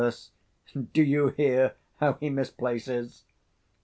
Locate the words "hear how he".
1.27-2.31